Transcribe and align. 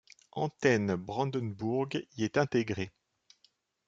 Antenne 0.31 0.95
Brandenburg 0.95 2.07
y 2.17 2.23
est 2.23 2.39
intégrée. 2.39 2.91